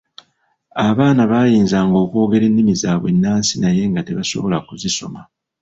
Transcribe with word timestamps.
Abaana 0.87 1.21
baayinzanga 1.31 1.97
okwogera 2.05 2.45
ennimi 2.47 2.73
zaabwe 2.81 3.09
ennansi 3.13 3.53
naye 3.57 3.81
nga 3.89 4.01
tebasobola 4.07 4.57
kuzisoma. 4.67 5.21